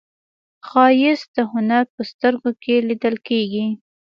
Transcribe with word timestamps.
ښایست 0.67 1.27
د 1.37 1.37
هنر 1.51 1.83
په 1.93 2.01
سترګو 2.11 2.51
کې 2.63 2.75
لیدل 2.89 3.15
کېږي 3.27 3.65